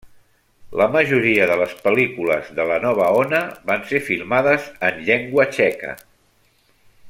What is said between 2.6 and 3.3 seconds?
de la Nova